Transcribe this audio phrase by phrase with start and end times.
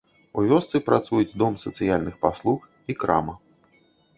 [0.37, 2.59] У вёсцы працуюць дом сацыяльных паслуг
[2.95, 3.39] і крама.